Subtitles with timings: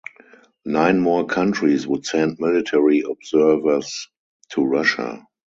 [0.65, 4.07] Nine more countries would send military observers
[4.49, 5.23] to Russia.